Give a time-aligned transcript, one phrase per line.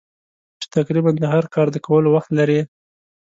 [0.59, 2.61] چې تقریباً د هر کار د کولو وخت لرې.